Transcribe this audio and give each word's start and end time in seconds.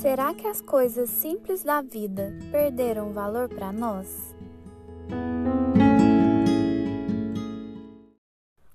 Será 0.00 0.32
que 0.32 0.46
as 0.46 0.62
coisas 0.62 1.10
simples 1.10 1.62
da 1.62 1.82
vida 1.82 2.32
perderam 2.50 3.12
valor 3.12 3.50
para 3.50 3.70
nós? 3.70 4.34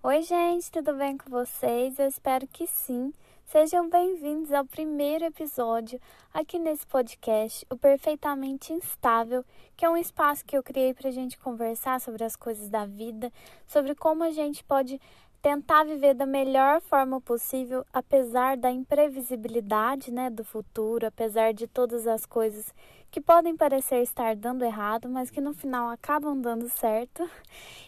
Oi, 0.03 0.21
gente, 0.21 0.71
tudo 0.71 0.93
bem 0.93 1.17
com 1.17 1.27
vocês? 1.31 1.97
Eu 1.97 2.07
espero 2.09 2.45
que 2.45 2.67
sim. 2.67 3.11
Sejam 3.47 3.89
bem-vindos 3.89 4.51
ao 4.51 4.65
primeiro 4.65 5.25
episódio 5.25 5.99
aqui 6.31 6.59
nesse 6.59 6.85
podcast, 6.85 7.65
o 7.71 7.75
Perfeitamente 7.75 8.71
Instável, 8.71 9.43
que 9.75 9.83
é 9.83 9.89
um 9.89 9.97
espaço 9.97 10.45
que 10.45 10.55
eu 10.55 10.61
criei 10.61 10.93
para 10.93 11.09
a 11.09 11.11
gente 11.11 11.39
conversar 11.39 11.99
sobre 12.01 12.23
as 12.23 12.35
coisas 12.35 12.69
da 12.69 12.85
vida, 12.85 13.33
sobre 13.65 13.95
como 13.95 14.23
a 14.23 14.29
gente 14.29 14.63
pode 14.63 15.01
tentar 15.45 15.83
viver 15.83 16.15
da 16.15 16.25
melhor 16.25 16.81
forma 16.81 17.21
possível, 17.21 17.85
apesar 17.93 18.57
da 18.57 18.71
imprevisibilidade 18.71 20.11
né, 20.11 20.27
do 20.27 20.43
futuro, 20.43 21.05
apesar 21.05 21.53
de 21.53 21.67
todas 21.67 22.07
as 22.07 22.25
coisas 22.25 22.73
que 23.11 23.21
podem 23.21 23.55
parecer 23.55 24.01
estar 24.01 24.35
dando 24.35 24.65
errado, 24.65 25.07
mas 25.07 25.29
que 25.29 25.39
no 25.39 25.53
final 25.53 25.87
acabam 25.91 26.41
dando 26.41 26.67
certo. 26.67 27.29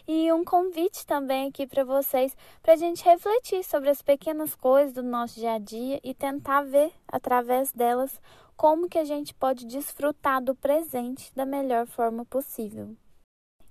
E 0.06 0.32
um 0.32 0.44
convite 0.44 1.04
também 1.04 1.48
aqui 1.48 1.66
para 1.66 1.82
vocês, 1.82 2.36
para 2.62 2.74
a 2.74 2.76
gente 2.76 3.04
refletir 3.04 3.64
sobre 3.64 3.90
as 3.90 4.02
pequenas 4.02 4.54
coisas 4.54 4.92
do 4.92 5.02
nosso 5.02 5.40
dia 5.40 5.54
a 5.54 5.58
dia 5.58 5.98
e 6.04 6.14
tentar 6.14 6.62
ver 6.62 6.92
através 7.08 7.72
delas 7.72 8.20
como 8.56 8.88
que 8.88 8.98
a 8.98 9.04
gente 9.04 9.34
pode 9.34 9.66
desfrutar 9.66 10.40
do 10.40 10.54
presente 10.54 11.34
da 11.34 11.44
melhor 11.44 11.88
forma 11.88 12.24
possível. 12.24 12.96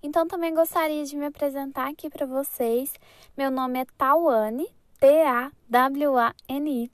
Então 0.01 0.27
também 0.27 0.53
gostaria 0.53 1.03
de 1.03 1.15
me 1.15 1.25
apresentar 1.25 1.89
aqui 1.89 2.09
para 2.09 2.25
vocês. 2.25 2.93
Meu 3.35 3.49
nome 3.49 3.79
é 3.79 3.85
Tawane, 3.97 4.67
T-A-W-A-N-Y. 4.99 6.89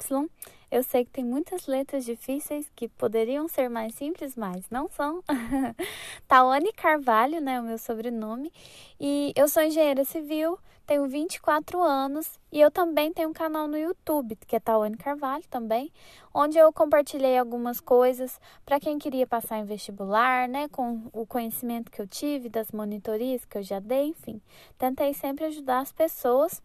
Eu 0.72 0.82
sei 0.82 1.06
que 1.06 1.12
tem 1.12 1.24
muitas 1.24 1.68
letras 1.68 2.04
difíceis 2.04 2.66
que 2.76 2.90
poderiam 2.90 3.48
ser 3.48 3.70
mais 3.70 3.94
simples, 3.94 4.36
mas 4.36 4.68
não 4.72 4.90
são. 4.90 5.24
Tawane 6.28 6.74
Carvalho, 6.74 7.40
né, 7.40 7.60
o 7.60 7.64
meu 7.64 7.78
sobrenome. 7.78 8.52
E 9.00 9.32
eu 9.36 9.48
sou 9.48 9.62
engenheira 9.62 10.04
civil, 10.04 10.58
tenho 10.86 11.08
24 11.08 11.82
anos 11.82 12.40
e 12.52 12.60
eu 12.60 12.70
também 12.70 13.12
tenho 13.14 13.30
um 13.30 13.34
canal 13.34 13.68
no 13.68 13.78
YouTube, 13.78 14.38
que 14.48 14.56
é 14.56 14.60
Tawane 14.60 14.98
Carvalho 14.98 15.44
também, 15.50 15.92
onde 16.34 16.58
eu 16.58 16.72
compartilhei 16.74 17.38
algumas 17.38 17.80
coisas 17.80 18.40
para 18.66 18.80
quem 18.80 19.00
queria 19.00 19.26
passar 19.26 19.60
em 19.60 19.66
vestibular, 19.66 20.48
né, 20.48 20.68
com 20.68 21.10
o 21.14 21.26
conhecimento 21.26 21.92
que 21.92 22.02
eu 22.02 22.08
tive 22.08 22.50
das 22.50 22.72
monitorias 22.72 23.46
que 23.46 23.58
eu 23.58 23.64
já 23.64 23.80
dei, 23.80 24.08
enfim. 24.08 24.42
Tentei 24.78 25.14
sempre 25.14 25.46
ajudar 25.46 25.80
as 25.80 25.92
pessoas 25.92 26.62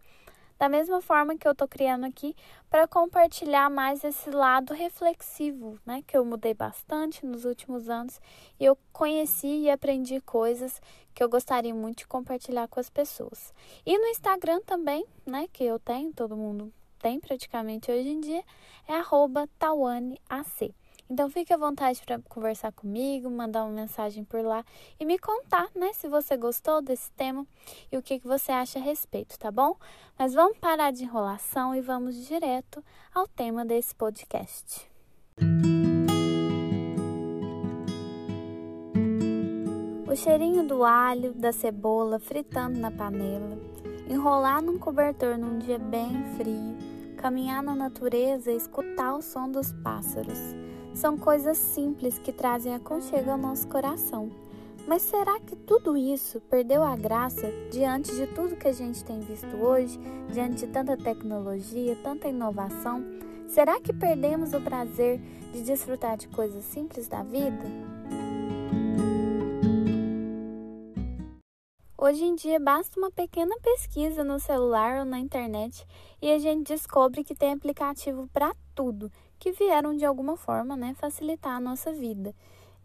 da 0.59 0.67
mesma 0.67 1.01
forma 1.01 1.37
que 1.37 1.47
eu 1.47 1.53
estou 1.53 1.67
criando 1.67 2.05
aqui 2.05 2.35
para 2.69 2.85
compartilhar 2.85 3.69
mais 3.69 4.03
esse 4.03 4.29
lado 4.29 4.73
reflexivo, 4.73 5.79
né? 5.85 6.03
Que 6.05 6.17
eu 6.17 6.25
mudei 6.25 6.53
bastante 6.53 7.25
nos 7.25 7.45
últimos 7.45 7.89
anos 7.89 8.19
e 8.59 8.65
eu 8.65 8.77
conheci 8.91 9.47
e 9.47 9.69
aprendi 9.69 10.19
coisas 10.19 10.81
que 11.19 11.23
eu 11.23 11.27
gostaria 11.27 11.75
muito 11.75 11.97
de 11.97 12.07
compartilhar 12.07 12.69
com 12.69 12.79
as 12.79 12.89
pessoas. 12.89 13.53
E 13.85 13.97
no 13.97 14.05
Instagram 14.05 14.61
também, 14.61 15.05
né? 15.25 15.49
Que 15.51 15.65
eu 15.65 15.77
tenho, 15.77 16.13
todo 16.13 16.37
mundo 16.37 16.71
tem 16.97 17.19
praticamente 17.19 17.91
hoje 17.91 18.07
em 18.07 18.21
dia, 18.21 18.41
é 18.87 18.93
arroba. 18.93 19.45
Então 21.09 21.29
fique 21.29 21.51
à 21.51 21.57
vontade 21.57 22.01
para 22.05 22.19
conversar 22.19 22.71
comigo, 22.71 23.29
mandar 23.29 23.65
uma 23.65 23.73
mensagem 23.73 24.23
por 24.23 24.41
lá 24.41 24.63
e 24.97 25.03
me 25.03 25.19
contar, 25.19 25.69
né, 25.75 25.91
se 25.91 26.07
você 26.07 26.37
gostou 26.37 26.81
desse 26.81 27.11
tema 27.11 27.45
e 27.91 27.97
o 27.97 28.01
que, 28.01 28.17
que 28.17 28.27
você 28.27 28.53
acha 28.53 28.79
a 28.79 28.81
respeito, 28.81 29.37
tá 29.37 29.51
bom? 29.51 29.75
Mas 30.17 30.33
vamos 30.33 30.57
parar 30.57 30.91
de 30.91 31.03
enrolação 31.03 31.75
e 31.75 31.81
vamos 31.81 32.15
direto 32.27 32.81
ao 33.13 33.27
tema 33.27 33.65
desse 33.65 33.93
podcast. 33.93 34.89
O 40.09 40.15
cheirinho 40.15 40.67
do 40.67 40.83
alho, 40.83 41.35
da 41.35 41.51
cebola 41.51 42.17
fritando 42.17 42.79
na 42.79 42.89
panela, 42.89 43.59
enrolar 44.09 44.59
num 44.59 44.79
cobertor 44.79 45.37
num 45.37 45.59
dia 45.59 45.77
bem 45.77 46.23
frio, 46.35 46.75
caminhar 47.15 47.61
na 47.61 47.75
natureza 47.75 48.51
e 48.51 48.55
escutar 48.55 49.13
o 49.13 49.21
som 49.21 49.47
dos 49.47 49.71
pássaros 49.71 50.39
são 50.95 51.15
coisas 51.15 51.59
simples 51.59 52.17
que 52.17 52.33
trazem 52.33 52.73
aconchego 52.73 53.29
ao 53.29 53.37
nosso 53.37 53.67
coração. 53.67 54.31
Mas 54.87 55.03
será 55.03 55.39
que 55.41 55.55
tudo 55.55 55.95
isso 55.95 56.41
perdeu 56.49 56.83
a 56.83 56.95
graça 56.95 57.47
diante 57.69 58.15
de 58.15 58.25
tudo 58.25 58.55
que 58.55 58.67
a 58.67 58.73
gente 58.73 59.05
tem 59.05 59.19
visto 59.19 59.55
hoje, 59.57 59.99
diante 60.33 60.65
de 60.65 60.73
tanta 60.73 60.97
tecnologia, 60.97 61.95
tanta 62.03 62.27
inovação? 62.27 63.05
Será 63.47 63.79
que 63.79 63.93
perdemos 63.93 64.53
o 64.53 64.61
prazer 64.61 65.21
de 65.53 65.61
desfrutar 65.61 66.17
de 66.17 66.27
coisas 66.29 66.65
simples 66.65 67.07
da 67.07 67.21
vida? 67.21 67.98
Hoje 72.01 72.23
em 72.23 72.33
dia 72.33 72.61
basta 72.61 72.97
uma 72.97 73.11
pequena 73.11 73.53
pesquisa 73.61 74.23
no 74.23 74.39
celular 74.39 74.99
ou 74.99 75.05
na 75.05 75.19
internet 75.19 75.85
e 76.21 76.31
a 76.31 76.39
gente 76.39 76.69
descobre 76.69 77.25
que 77.25 77.35
tem 77.35 77.51
aplicativo 77.51 78.25
para 78.31 78.55
tudo 78.73 79.11
que 79.37 79.51
vieram 79.51 79.93
de 79.93 80.05
alguma 80.05 80.37
forma 80.37 80.77
né, 80.77 80.93
facilitar 80.93 81.57
a 81.57 81.59
nossa 81.59 81.91
vida. 81.91 82.33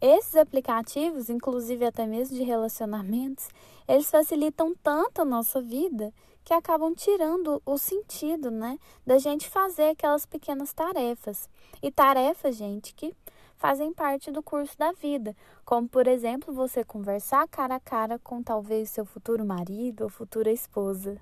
Esses 0.01 0.35
aplicativos, 0.35 1.31
inclusive 1.31 1.85
até 1.85 2.05
mesmo 2.07 2.37
de 2.37 2.43
relacionamentos, 2.43 3.47
eles 3.87 4.11
facilitam 4.11 4.75
tanto 4.83 5.23
a 5.23 5.25
nossa 5.25 5.63
vida 5.63 6.13
que 6.45 6.53
acabam 6.53 6.93
tirando 6.93 7.63
o 7.65 7.79
sentido, 7.79 8.51
né, 8.51 8.81
da 9.07 9.19
gente 9.19 9.49
fazer 9.49 9.91
aquelas 9.91 10.27
pequenas 10.27 10.73
tarefas. 10.73 11.49
E 11.81 11.89
tarefas, 11.89 12.57
gente, 12.57 12.93
que 12.93 13.15
fazem 13.57 13.93
parte 13.93 14.31
do 14.31 14.43
curso 14.43 14.77
da 14.79 14.93
vida, 14.93 15.35
como 15.65 15.89
por 15.89 16.07
exemplo, 16.07 16.53
você 16.53 16.85
conversar 16.85 17.49
cara 17.49 17.77
a 17.77 17.81
cara 17.81 18.19
com 18.19 18.43
talvez 18.43 18.91
seu 18.91 19.05
futuro 19.05 19.45
marido 19.45 20.03
ou 20.03 20.09
futura 20.09 20.51
esposa. 20.51 21.21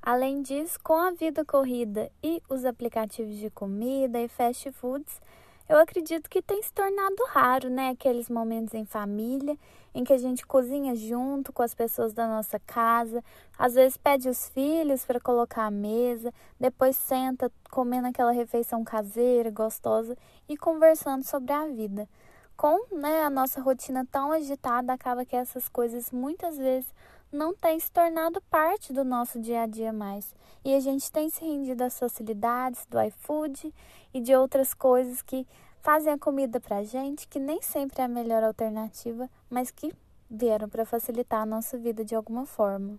Além 0.00 0.42
disso, 0.42 0.80
com 0.82 0.94
a 0.94 1.12
vida 1.12 1.44
corrida 1.44 2.10
e 2.22 2.42
os 2.48 2.64
aplicativos 2.64 3.36
de 3.36 3.48
comida 3.50 4.20
e 4.20 4.26
fast 4.26 4.72
foods, 4.72 5.20
eu 5.72 5.78
acredito 5.78 6.28
que 6.28 6.42
tem 6.42 6.62
se 6.62 6.70
tornado 6.70 7.24
raro, 7.28 7.70
né? 7.70 7.88
Aqueles 7.88 8.28
momentos 8.28 8.74
em 8.74 8.84
família 8.84 9.56
em 9.94 10.04
que 10.04 10.12
a 10.12 10.18
gente 10.18 10.46
cozinha 10.46 10.94
junto 10.94 11.50
com 11.50 11.62
as 11.62 11.74
pessoas 11.74 12.12
da 12.12 12.28
nossa 12.28 12.60
casa, 12.60 13.24
às 13.58 13.72
vezes 13.72 13.96
pede 13.96 14.28
os 14.28 14.50
filhos 14.50 15.06
para 15.06 15.18
colocar 15.18 15.64
à 15.64 15.70
mesa, 15.70 16.30
depois 16.60 16.94
senta 16.94 17.50
comendo 17.70 18.06
aquela 18.06 18.32
refeição 18.32 18.84
caseira, 18.84 19.50
gostosa 19.50 20.14
e 20.46 20.58
conversando 20.58 21.24
sobre 21.24 21.54
a 21.54 21.66
vida. 21.66 22.06
Com 22.54 22.94
né, 22.94 23.24
a 23.24 23.30
nossa 23.30 23.58
rotina 23.58 24.06
tão 24.12 24.30
agitada, 24.30 24.92
acaba 24.92 25.24
que 25.24 25.34
essas 25.34 25.70
coisas 25.70 26.10
muitas 26.10 26.58
vezes 26.58 26.92
não 27.32 27.54
tem 27.54 27.80
se 27.80 27.90
tornado 27.90 28.42
parte 28.50 28.92
do 28.92 29.04
nosso 29.04 29.40
dia 29.40 29.62
a 29.62 29.66
dia 29.66 29.90
mais. 29.90 30.34
E 30.62 30.74
a 30.74 30.80
gente 30.80 31.10
tem 31.10 31.30
se 31.30 31.42
rendido 31.42 31.82
às 31.82 31.98
facilidades 31.98 32.84
do 32.90 33.00
iFood 33.00 33.72
e 34.12 34.20
de 34.20 34.34
outras 34.34 34.74
coisas 34.74 35.22
que 35.22 35.46
fazem 35.80 36.12
a 36.12 36.18
comida 36.18 36.60
pra 36.60 36.84
gente, 36.84 37.26
que 37.26 37.38
nem 37.38 37.60
sempre 37.60 38.00
é 38.00 38.04
a 38.04 38.08
melhor 38.08 38.42
alternativa, 38.42 39.28
mas 39.50 39.70
que 39.70 39.92
vieram 40.30 40.68
para 40.68 40.86
facilitar 40.86 41.42
a 41.42 41.46
nossa 41.46 41.76
vida 41.76 42.04
de 42.04 42.14
alguma 42.14 42.46
forma. 42.46 42.98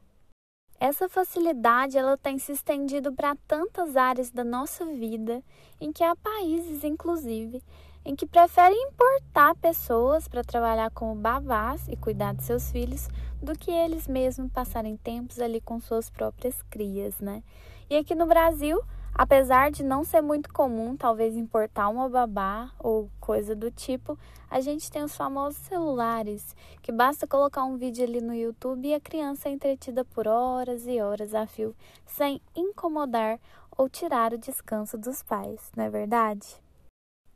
Essa 0.79 1.07
facilidade 1.07 1.97
ela 1.97 2.17
tem 2.17 2.37
se 2.37 2.51
estendido 2.51 3.13
para 3.13 3.37
tantas 3.47 3.95
áreas 3.95 4.29
da 4.29 4.43
nossa 4.43 4.85
vida, 4.85 5.41
em 5.79 5.93
que 5.93 6.03
há 6.03 6.15
países, 6.15 6.83
inclusive, 6.83 7.63
em 8.05 8.15
que 8.15 8.25
preferem 8.25 8.89
importar 8.89 9.55
pessoas 9.55 10.27
para 10.27 10.43
trabalhar 10.43 10.91
como 10.91 11.15
babás 11.15 11.87
e 11.87 11.95
cuidar 11.95 12.35
de 12.35 12.43
seus 12.43 12.69
filhos 12.69 13.07
do 13.41 13.57
que 13.57 13.71
eles 13.71 14.07
mesmos 14.07 14.51
passarem 14.51 14.97
tempos 14.97 15.39
ali 15.39 15.61
com 15.61 15.79
suas 15.79 16.09
próprias 16.09 16.61
crias, 16.63 17.17
né? 17.19 17.41
E 17.89 17.95
aqui 17.95 18.13
no 18.13 18.25
Brasil, 18.25 18.81
apesar 19.15 19.71
de 19.71 19.83
não 19.83 20.03
ser 20.03 20.21
muito 20.21 20.51
comum 20.51 20.97
talvez 20.97 21.35
importar 21.35 21.87
uma 21.89 22.09
babá 22.09 22.71
ou 22.79 23.09
coisa 23.19 23.55
do 23.55 23.69
tipo, 23.69 24.17
a 24.49 24.59
gente 24.59 24.91
tem 24.91 25.03
os 25.03 25.15
famosos 25.15 25.59
celulares, 25.61 26.55
que 26.81 26.91
basta 26.91 27.27
colocar 27.27 27.63
um 27.63 27.77
vídeo 27.77 28.03
ali 28.03 28.21
no 28.21 28.33
YouTube 28.33 28.87
e 28.87 28.93
a 28.93 28.99
criança 28.99 29.49
é 29.49 29.51
entretida 29.51 30.03
por 30.03 30.27
horas 30.27 30.87
e 30.87 31.01
horas 31.01 31.33
a 31.33 31.45
fio, 31.45 31.75
sem 32.05 32.41
incomodar 32.55 33.39
ou 33.77 33.89
tirar 33.89 34.33
o 34.33 34.37
descanso 34.37 34.97
dos 34.97 35.23
pais, 35.23 35.71
não 35.75 35.85
é 35.85 35.89
verdade? 35.89 36.61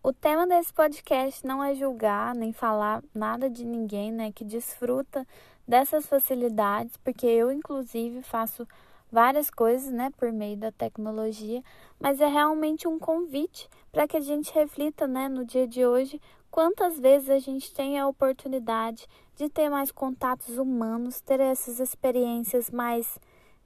O 0.04 0.14
tema 0.14 0.48
desse 0.48 0.74
podcast 0.74 1.46
não 1.46 1.64
é 1.64 1.76
julgar 1.76 2.34
nem 2.34 2.54
falar 2.54 3.04
nada 3.14 3.50
de 3.50 3.66
ninguém, 3.66 4.12
né, 4.12 4.32
que 4.32 4.46
desfruta 4.46 5.28
dessas 5.68 6.06
facilidades, 6.06 6.96
porque 6.98 7.26
eu 7.26 7.52
inclusive 7.52 8.22
faço 8.22 8.66
várias 9.12 9.50
coisas, 9.50 9.92
né, 9.92 10.10
por 10.18 10.32
meio 10.32 10.58
da 10.58 10.72
tecnologia, 10.72 11.64
mas 12.00 12.20
é 12.20 12.28
realmente 12.28 12.88
um 12.88 13.00
convite 13.00 13.70
para 13.92 14.08
que 14.08 14.18
a 14.18 14.22
gente 14.22 14.54
reflita, 14.54 15.08
né, 15.08 15.28
no 15.28 15.46
dia 15.46 15.68
de 15.68 15.86
hoje, 15.86 16.22
quantas 16.52 17.00
vezes 17.00 17.30
a 17.30 17.40
gente 17.40 17.74
tem 17.74 18.00
a 18.00 18.08
oportunidade 18.08 19.08
de 19.36 19.50
ter 19.50 19.70
mais 19.70 19.92
contatos 19.92 20.58
humanos, 20.58 21.22
ter 21.22 21.40
essas 21.40 21.80
experiências 21.80 22.70
mais 22.70 23.20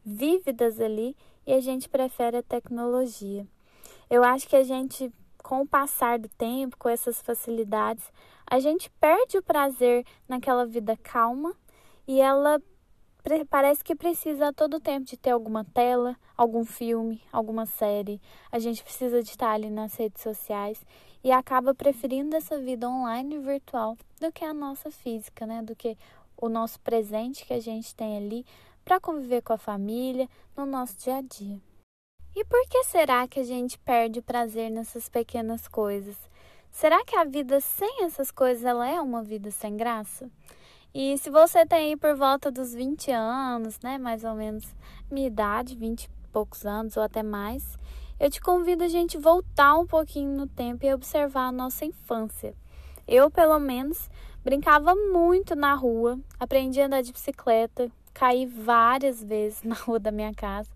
vívidas 0.06 0.80
ali 0.80 1.16
e 1.46 1.54
a 1.54 1.60
gente 1.60 1.90
prefere 1.90 2.38
a 2.38 2.44
tecnologia. 2.44 3.48
Eu 4.10 4.24
acho 4.24 4.48
que 4.48 4.56
a 4.56 4.64
gente 4.64 5.12
com 5.42 5.62
o 5.62 5.68
passar 5.68 6.20
do 6.20 6.30
tempo, 6.30 6.78
com 6.78 6.88
essas 6.88 7.22
facilidades, 7.22 8.04
a 8.46 8.60
gente 8.60 8.90
perde 9.00 9.38
o 9.38 9.44
prazer 9.44 10.06
naquela 10.28 10.66
vida 10.66 10.98
calma 11.02 11.56
e 12.08 12.22
ela 12.22 12.62
parece 13.50 13.84
que 13.84 13.96
precisa 13.96 14.48
a 14.48 14.54
todo 14.54 14.80
tempo 14.80 15.06
de 15.06 15.18
ter 15.18 15.32
alguma 15.32 15.64
tela, 15.64 16.16
algum 16.36 16.66
filme, 16.66 17.22
alguma 17.32 17.66
série. 17.66 18.22
A 18.52 18.60
gente 18.60 18.84
precisa 18.84 19.22
de 19.22 19.30
estar 19.30 19.52
ali 19.52 19.70
nas 19.70 19.96
redes 19.96 20.22
sociais 20.22 20.84
e 21.24 21.32
acaba 21.32 21.74
preferindo 21.76 22.36
essa 22.36 22.58
vida 22.58 22.90
online 22.90 23.36
e 23.36 23.40
virtual 23.40 23.96
do 24.20 24.32
que 24.32 24.44
a 24.44 24.54
nossa 24.54 24.90
física, 24.90 25.46
né? 25.46 25.62
Do 25.62 25.76
que 25.76 25.98
o 26.36 26.50
nosso 26.50 26.80
presente 26.80 27.46
que 27.46 27.54
a 27.54 27.60
gente 27.60 27.94
tem 27.94 28.18
ali 28.18 28.46
para 28.84 29.00
conviver 29.00 29.42
com 29.42 29.54
a 29.54 29.58
família 29.58 30.28
no 30.58 30.66
nosso 30.66 30.98
dia 30.98 31.18
a 31.18 31.22
dia. 31.22 31.60
E 32.36 32.44
por 32.46 32.68
que 32.68 32.84
será 32.86 33.28
que 33.28 33.40
a 33.40 33.44
gente 33.44 33.78
perde 33.78 34.22
prazer 34.22 34.72
nessas 34.72 35.08
pequenas 35.10 35.68
coisas? 35.68 36.16
Será 36.72 37.04
que 37.04 37.16
a 37.16 37.26
vida 37.26 37.60
sem 37.60 38.06
essas 38.06 38.32
coisas 38.32 38.64
ela 38.64 38.90
é 38.90 39.00
uma 39.02 39.22
vida 39.22 39.52
sem 39.52 39.76
graça? 39.76 40.32
E 40.94 41.18
se 41.18 41.30
você 41.30 41.66
tem 41.66 41.98
por 41.98 42.16
volta 42.16 42.52
dos 42.52 42.74
20 42.74 43.12
anos, 43.12 43.80
né, 43.82 43.98
mais 43.98 44.26
ou 44.26 44.36
menos 44.36 44.76
minha 45.10 45.28
idade, 45.28 45.74
20 45.74 46.04
e 46.04 46.10
poucos 46.34 46.66
anos 46.66 46.98
ou 46.98 47.04
até 47.04 47.24
mais, 47.24 47.80
eu 48.20 48.30
te 48.30 48.42
convido 48.42 48.84
a 48.84 48.90
gente 48.90 49.18
voltar 49.18 49.76
um 49.76 49.88
pouquinho 49.88 50.36
no 50.36 50.48
tempo 50.48 50.86
e 50.86 50.94
observar 50.94 51.48
a 51.48 51.52
nossa 51.52 51.86
infância. 51.86 52.54
Eu, 53.08 53.32
pelo 53.32 53.58
menos, 53.58 54.10
brincava 54.44 54.94
muito 54.94 55.56
na 55.56 55.74
rua, 55.76 56.20
aprendi 56.38 56.82
a 56.82 56.88
andar 56.88 57.02
de 57.02 57.14
bicicleta, 57.14 57.90
caí 58.14 58.46
várias 58.46 59.24
vezes 59.24 59.64
na 59.64 59.76
rua 59.76 59.98
da 59.98 60.12
minha 60.12 60.34
casa 60.34 60.70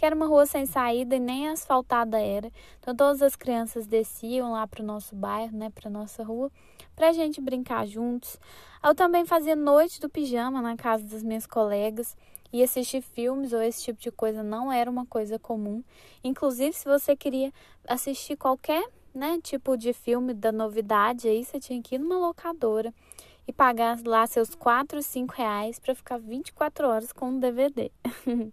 que 0.00 0.06
era 0.06 0.16
uma 0.16 0.24
rua 0.24 0.46
sem 0.46 0.64
saída 0.64 1.16
e 1.16 1.20
nem 1.20 1.50
asfaltada 1.50 2.18
era. 2.18 2.50
Então 2.80 2.96
todas 2.96 3.20
as 3.20 3.36
crianças 3.36 3.86
desciam 3.86 4.52
lá 4.52 4.66
para 4.66 4.82
o 4.82 4.86
nosso 4.86 5.14
bairro, 5.14 5.54
né, 5.54 5.68
para 5.68 5.90
nossa 5.90 6.24
rua, 6.24 6.50
para 6.96 7.10
a 7.10 7.12
gente 7.12 7.38
brincar 7.38 7.86
juntos. 7.86 8.40
Eu 8.82 8.94
também 8.94 9.26
fazia 9.26 9.54
noite 9.54 10.00
do 10.00 10.08
pijama 10.08 10.62
na 10.62 10.74
casa 10.74 11.04
das 11.04 11.22
minhas 11.22 11.46
colegas 11.46 12.16
e 12.50 12.62
assistir 12.62 13.02
filmes 13.02 13.52
ou 13.52 13.60
esse 13.60 13.84
tipo 13.84 14.00
de 14.00 14.10
coisa 14.10 14.42
não 14.42 14.72
era 14.72 14.90
uma 14.90 15.04
coisa 15.04 15.38
comum. 15.38 15.84
Inclusive, 16.24 16.72
se 16.72 16.86
você 16.86 17.14
queria 17.14 17.52
assistir 17.86 18.38
qualquer 18.38 18.82
né, 19.14 19.38
tipo 19.42 19.76
de 19.76 19.92
filme 19.92 20.32
da 20.32 20.50
novidade, 20.50 21.28
aí 21.28 21.44
você 21.44 21.60
tinha 21.60 21.82
que 21.82 21.96
ir 21.96 21.98
numa 21.98 22.16
locadora 22.16 22.90
e 23.46 23.52
pagar 23.52 24.00
lá 24.02 24.26
seus 24.26 24.54
4, 24.54 25.02
5 25.02 25.34
reais 25.34 25.78
para 25.78 25.94
ficar 25.94 26.18
24 26.18 26.88
horas 26.88 27.12
com 27.12 27.28
um 27.28 27.38
DVD. 27.38 27.92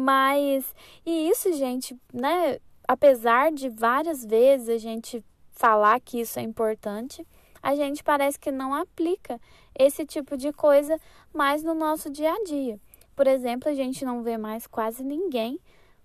Mas, 0.00 0.72
e 1.04 1.28
isso, 1.28 1.52
gente, 1.54 1.98
né? 2.12 2.60
Apesar 2.86 3.50
de 3.50 3.68
várias 3.68 4.24
vezes 4.24 4.68
a 4.68 4.78
gente 4.78 5.24
falar 5.50 5.98
que 5.98 6.20
isso 6.20 6.38
é 6.38 6.42
importante, 6.42 7.26
a 7.60 7.74
gente 7.74 8.04
parece 8.04 8.38
que 8.38 8.52
não 8.52 8.72
aplica 8.72 9.40
esse 9.76 10.06
tipo 10.06 10.36
de 10.36 10.52
coisa 10.52 11.00
mais 11.34 11.64
no 11.64 11.74
nosso 11.74 12.08
dia 12.08 12.32
a 12.32 12.44
dia. 12.44 12.78
Por 13.16 13.26
exemplo, 13.26 13.68
a 13.68 13.74
gente 13.74 14.04
não 14.04 14.22
vê 14.22 14.38
mais 14.38 14.68
quase 14.68 15.02
ninguém 15.02 15.58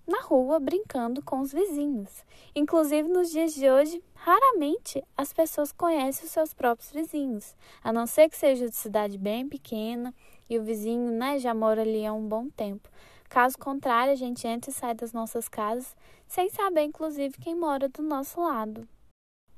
na 0.07 0.21
rua 0.21 0.59
brincando 0.59 1.21
com 1.21 1.41
os 1.41 1.53
vizinhos. 1.53 2.25
Inclusive, 2.55 3.07
nos 3.07 3.29
dias 3.29 3.53
de 3.53 3.69
hoje, 3.69 4.03
raramente 4.15 5.03
as 5.15 5.31
pessoas 5.31 5.71
conhecem 5.71 6.25
os 6.25 6.31
seus 6.31 6.51
próprios 6.51 6.91
vizinhos, 6.91 7.55
a 7.83 7.93
não 7.93 8.07
ser 8.07 8.27
que 8.27 8.35
seja 8.35 8.67
de 8.67 8.75
cidade 8.75 9.19
bem 9.19 9.47
pequena 9.47 10.11
e 10.49 10.57
o 10.57 10.63
vizinho 10.63 11.11
né, 11.11 11.37
já 11.37 11.53
mora 11.53 11.83
ali 11.83 12.03
há 12.03 12.11
um 12.11 12.27
bom 12.27 12.49
tempo. 12.49 12.89
Caso 13.33 13.57
contrário, 13.57 14.13
a 14.13 14.15
gente 14.15 14.45
entra 14.45 14.69
e 14.69 14.73
sai 14.73 14.93
das 14.93 15.11
nossas 15.11 15.49
casas 15.49 15.95
sem 16.27 16.51
saber, 16.51 16.83
inclusive, 16.83 17.35
quem 17.39 17.55
mora 17.55 17.89
do 17.89 18.03
nosso 18.03 18.39
lado. 18.39 18.87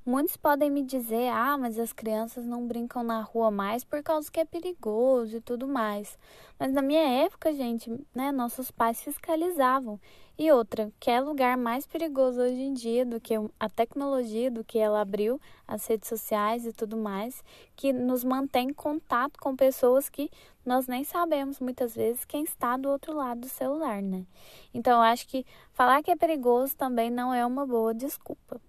Muitos 0.07 0.37
podem 0.37 0.69
me 0.69 0.83
dizer: 0.83 1.29
ah, 1.29 1.57
mas 1.57 1.79
as 1.79 1.91
crianças 1.91 2.45
não 2.45 2.67
brincam 2.67 3.01
na 3.03 3.21
rua 3.21 3.49
mais 3.49 3.83
por 3.83 4.03
causa 4.03 4.31
que 4.31 4.39
é 4.39 4.45
perigoso 4.45 5.37
e 5.37 5.41
tudo 5.41 5.67
mais. 5.67 6.15
Mas 6.59 6.71
na 6.71 6.79
minha 6.83 7.23
época, 7.23 7.51
gente, 7.51 7.91
né, 8.13 8.31
nossos 8.31 8.69
pais 8.69 9.01
fiscalizavam. 9.01 9.99
E 10.37 10.51
outra, 10.51 10.91
que 10.99 11.09
é 11.09 11.19
lugar 11.19 11.57
mais 11.57 11.87
perigoso 11.87 12.39
hoje 12.39 12.61
em 12.61 12.73
dia 12.73 13.03
do 13.03 13.19
que 13.19 13.33
a 13.59 13.67
tecnologia, 13.67 14.51
do 14.51 14.63
que 14.63 14.77
ela 14.77 15.01
abriu, 15.01 15.41
as 15.67 15.87
redes 15.87 16.07
sociais 16.07 16.67
e 16.67 16.73
tudo 16.73 16.95
mais, 16.95 17.43
que 17.75 17.91
nos 17.91 18.23
mantém 18.23 18.69
em 18.69 18.73
contato 18.73 19.39
com 19.39 19.55
pessoas 19.55 20.07
que 20.07 20.29
nós 20.63 20.85
nem 20.85 21.03
sabemos 21.03 21.59
muitas 21.59 21.95
vezes 21.95 22.25
quem 22.25 22.43
está 22.43 22.77
do 22.77 22.89
outro 22.89 23.15
lado 23.15 23.41
do 23.41 23.49
celular, 23.49 24.03
né? 24.03 24.23
Então, 24.71 24.99
eu 24.99 25.01
acho 25.01 25.27
que 25.27 25.43
falar 25.73 26.03
que 26.03 26.11
é 26.11 26.15
perigoso 26.15 26.75
também 26.75 27.09
não 27.09 27.33
é 27.33 27.43
uma 27.43 27.65
boa 27.65 27.93
desculpa. 27.93 28.61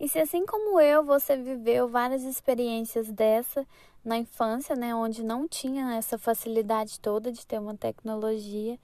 E 0.00 0.08
se 0.08 0.18
assim 0.18 0.46
como 0.46 0.80
eu, 0.80 1.04
você 1.04 1.36
viveu 1.36 1.88
várias 1.88 2.22
experiências 2.22 3.10
dessa 3.10 3.66
na 4.04 4.16
infância, 4.16 4.76
né, 4.76 4.94
onde 4.94 5.24
não 5.24 5.48
tinha 5.48 5.96
essa 5.96 6.16
facilidade 6.16 7.00
toda 7.00 7.32
de 7.32 7.46
ter 7.46 7.58
uma 7.58 7.76
tecnologia, 7.76 8.78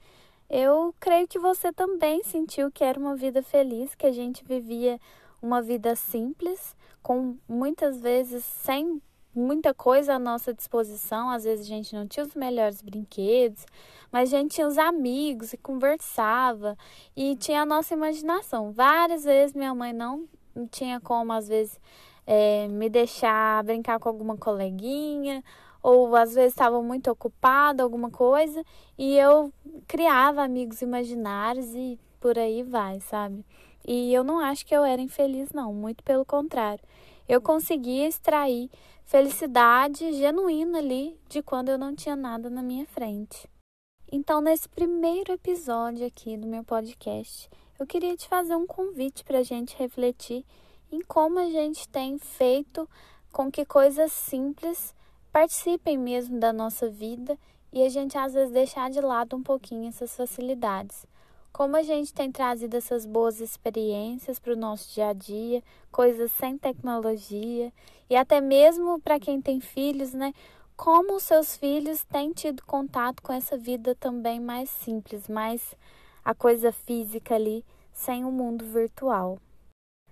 eu 0.49 0.93
creio 0.99 1.27
que 1.27 1.39
você 1.39 1.71
também 1.71 2.23
sentiu 2.23 2.71
que 2.71 2.83
era 2.83 2.99
uma 2.99 3.15
vida 3.15 3.41
feliz, 3.41 3.95
que 3.95 4.05
a 4.05 4.11
gente 4.11 4.43
vivia 4.43 4.99
uma 5.41 5.61
vida 5.61 5.95
simples, 5.95 6.75
com 7.01 7.37
muitas 7.47 7.99
vezes 7.99 8.43
sem 8.43 9.01
muita 9.33 9.73
coisa 9.73 10.15
à 10.15 10.19
nossa 10.19 10.53
disposição. 10.53 11.29
Às 11.29 11.43
vezes 11.43 11.65
a 11.65 11.69
gente 11.69 11.95
não 11.95 12.07
tinha 12.07 12.25
os 12.25 12.35
melhores 12.35 12.81
brinquedos, 12.81 13.65
mas 14.11 14.33
a 14.33 14.37
gente 14.37 14.55
tinha 14.55 14.67
os 14.67 14.77
amigos 14.77 15.53
e 15.53 15.57
conversava 15.57 16.77
e 17.15 17.35
tinha 17.35 17.61
a 17.61 17.65
nossa 17.65 17.93
imaginação. 17.93 18.71
Várias 18.71 19.23
vezes 19.23 19.55
minha 19.55 19.73
mãe 19.73 19.93
não 19.93 20.27
não 20.55 20.67
tinha 20.67 20.99
como, 20.99 21.33
às 21.33 21.47
vezes, 21.47 21.79
é, 22.25 22.67
me 22.67 22.89
deixar 22.89 23.63
brincar 23.63 23.99
com 23.99 24.09
alguma 24.09 24.37
coleguinha, 24.37 25.43
ou 25.83 26.15
às 26.15 26.33
vezes 26.33 26.53
estava 26.53 26.81
muito 26.81 27.11
ocupada, 27.11 27.83
alguma 27.83 28.09
coisa, 28.09 28.63
e 28.97 29.17
eu 29.17 29.53
criava 29.87 30.41
amigos 30.41 30.81
imaginários 30.81 31.75
e 31.75 31.99
por 32.19 32.39
aí 32.39 32.63
vai, 32.63 32.99
sabe? 33.01 33.45
E 33.87 34.11
eu 34.11 34.23
não 34.23 34.39
acho 34.39 34.65
que 34.65 34.75
eu 34.75 34.83
era 34.83 34.99
infeliz, 35.01 35.51
não, 35.53 35.71
muito 35.71 36.03
pelo 36.03 36.25
contrário. 36.25 36.83
Eu 37.29 37.39
conseguia 37.39 38.07
extrair 38.07 38.69
felicidade 39.03 40.13
genuína 40.13 40.79
ali 40.79 41.19
de 41.29 41.43
quando 41.43 41.69
eu 41.69 41.77
não 41.77 41.95
tinha 41.95 42.15
nada 42.15 42.49
na 42.49 42.63
minha 42.63 42.87
frente. 42.87 43.47
Então, 44.11 44.41
nesse 44.41 44.67
primeiro 44.67 45.33
episódio 45.33 46.05
aqui 46.07 46.35
do 46.35 46.47
meu 46.47 46.63
podcast, 46.63 47.49
eu 47.79 47.85
queria 47.85 48.15
te 48.15 48.27
fazer 48.27 48.55
um 48.55 48.65
convite 48.65 49.23
para 49.23 49.39
a 49.39 49.43
gente 49.43 49.75
refletir 49.77 50.45
em 50.91 51.01
como 51.01 51.39
a 51.39 51.49
gente 51.49 51.87
tem 51.89 52.17
feito 52.17 52.89
com 53.31 53.51
que 53.51 53.65
coisas 53.65 54.11
simples 54.11 54.95
participem 55.31 55.97
mesmo 55.97 56.39
da 56.39 56.53
nossa 56.53 56.89
vida 56.89 57.37
e 57.73 57.83
a 57.83 57.89
gente 57.89 58.17
às 58.17 58.33
vezes 58.33 58.53
deixar 58.53 58.89
de 58.89 59.01
lado 59.01 59.35
um 59.35 59.43
pouquinho 59.43 59.89
essas 59.89 60.15
facilidades. 60.15 61.05
Como 61.51 61.75
a 61.75 61.83
gente 61.83 62.13
tem 62.13 62.31
trazido 62.31 62.77
essas 62.77 63.05
boas 63.05 63.41
experiências 63.41 64.39
para 64.39 64.53
o 64.53 64.57
nosso 64.57 64.93
dia 64.93 65.09
a 65.09 65.13
dia, 65.13 65.61
coisas 65.91 66.31
sem 66.31 66.57
tecnologia 66.57 67.73
e 68.09 68.15
até 68.15 68.39
mesmo 68.39 68.99
para 68.99 69.19
quem 69.19 69.41
tem 69.41 69.59
filhos, 69.59 70.13
né? 70.13 70.33
Como 70.77 71.15
os 71.15 71.23
seus 71.23 71.55
filhos 71.55 72.03
têm 72.05 72.31
tido 72.31 72.63
contato 72.65 73.21
com 73.21 73.33
essa 73.33 73.57
vida 73.57 73.95
também 73.95 74.39
mais 74.39 74.69
simples, 74.69 75.27
mais 75.27 75.75
a 76.25 76.33
coisa 76.33 76.71
física 76.71 77.35
ali 77.35 77.63
sem 77.93 78.25
o 78.25 78.31
mundo 78.31 78.65
virtual. 78.65 79.39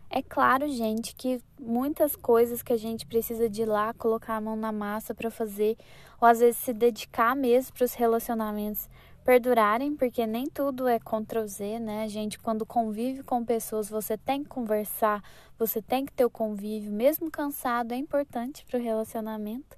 É 0.10 0.22
claro, 0.22 0.70
gente, 0.70 1.16
que 1.16 1.42
muitas 1.60 2.16
coisas 2.16 2.62
que 2.62 2.72
a 2.72 2.78
gente 2.78 3.04
precisa 3.04 3.50
de 3.50 3.64
ir 3.64 3.66
lá 3.66 3.96
colocar 3.96 4.36
a 4.36 4.42
mão 4.42 4.56
na 4.56 4.72
massa 4.72 5.16
para 5.16 5.32
fazer, 5.32 5.76
ou 6.22 6.28
às 6.28 6.40
vezes 6.40 6.58
se 6.58 6.72
dedicar 6.72 7.36
mesmo 7.36 7.74
para 7.74 7.84
os 7.84 7.96
relacionamentos 7.96 8.88
perdurarem, 9.26 9.96
porque 9.96 10.28
nem 10.28 10.46
tudo 10.46 10.88
é 10.88 11.00
Ctrl 11.00 11.48
Z, 11.48 11.80
né? 11.80 12.04
A 12.04 12.08
gente, 12.08 12.38
quando 12.38 12.64
convive 12.64 13.24
com 13.24 13.44
pessoas, 13.44 13.90
você 13.90 14.16
tem 14.16 14.44
que 14.44 14.50
conversar, 14.50 15.24
você 15.58 15.82
tem 15.82 16.06
que 16.06 16.14
ter 16.14 16.26
o 16.26 16.30
convívio, 16.30 16.92
mesmo 16.92 17.32
cansado, 17.32 17.94
é 17.94 17.98
importante 17.98 18.64
para 18.66 18.78
o 18.78 18.84
relacionamento 18.84 19.76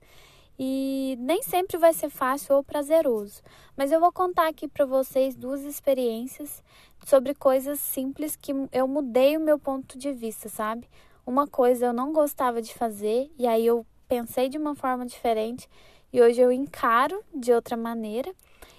e 0.58 1.18
nem 1.20 1.42
sempre 1.42 1.78
vai 1.78 1.94
ser 1.94 2.10
fácil 2.10 2.56
ou 2.56 2.64
prazeroso. 2.64 3.42
Mas 3.76 3.92
eu 3.92 4.00
vou 4.00 4.12
contar 4.12 4.48
aqui 4.48 4.68
para 4.68 4.86
vocês 4.86 5.36
duas 5.36 5.64
experiências 5.64 6.64
sobre 7.06 7.34
coisas 7.34 7.80
simples 7.80 8.36
que 8.36 8.54
eu 8.72 8.88
mudei 8.88 9.36
o 9.38 9.42
meu 9.42 9.60
ponto 9.60 9.98
de 9.98 10.12
vista, 10.12 10.50
sabe? 10.50 10.90
Uma 11.26 11.48
coisa 11.48 11.88
eu 11.88 11.94
não 11.94 12.14
gostava 12.14 12.62
de 12.62 12.74
fazer 12.74 13.32
e 13.38 13.48
aí 13.48 13.66
eu 13.66 13.86
pensei 14.08 14.48
de 14.48 14.58
uma 14.58 14.76
forma 14.76 15.06
diferente 15.06 15.68
e 16.14 16.22
hoje 16.22 16.40
eu 16.40 16.52
encaro 16.52 17.22
de 17.34 17.52
outra 17.52 17.76
maneira. 17.76 18.34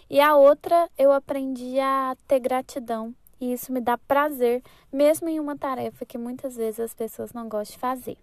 E 0.09 0.21
a 0.21 0.37
outra 0.37 0.88
eu 0.97 1.12
aprendi 1.12 1.78
a 1.80 2.16
ter 2.26 2.38
gratidão 2.38 3.14
e 3.40 3.52
isso 3.52 3.73
me 3.73 3.80
dá 3.80 3.99
prazer, 3.99 4.62
mesmo 4.90 5.28
em 5.28 5.38
uma 5.38 5.56
tarefa 5.56 6.06
que 6.06 6.16
muitas 6.16 6.56
vezes 6.56 6.80
as 6.80 6.95
pessoas 6.95 7.33
não 7.33 7.49
gostam 7.49 7.75
de 7.75 7.80
fazer. 7.80 8.18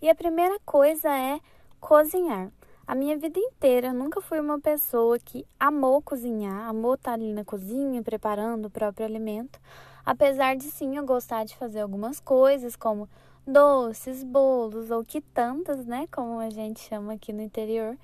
E 0.00 0.08
a 0.08 0.14
primeira 0.14 0.58
coisa 0.64 1.08
é 1.08 1.40
Cozinhar. 1.80 2.50
A 2.86 2.94
minha 2.94 3.16
vida 3.16 3.38
inteira 3.38 3.88
eu 3.88 3.94
nunca 3.94 4.20
fui 4.20 4.40
uma 4.40 4.60
pessoa 4.60 5.18
que 5.18 5.46
amou 5.60 6.02
cozinhar, 6.02 6.68
amou 6.68 6.94
estar 6.94 7.12
ali 7.12 7.32
na 7.32 7.44
cozinha 7.44 8.02
preparando 8.02 8.66
o 8.66 8.70
próprio 8.70 9.06
alimento. 9.06 9.60
Apesar 10.04 10.56
de 10.56 10.64
sim 10.64 10.96
eu 10.96 11.06
gostar 11.06 11.44
de 11.44 11.56
fazer 11.56 11.80
algumas 11.80 12.18
coisas, 12.18 12.74
como 12.74 13.08
doces, 13.46 14.24
bolos 14.24 14.90
ou 14.90 15.04
quitandas, 15.04 15.86
né, 15.86 16.06
como 16.10 16.40
a 16.40 16.50
gente 16.50 16.80
chama 16.80 17.12
aqui 17.12 17.32
no 17.32 17.42
interior, 17.42 17.96